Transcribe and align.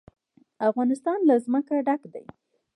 افغانستان 0.69 1.19
له 1.29 1.35
ځمکه 1.45 1.75
ډک 1.87 2.01
دی. 2.13 2.25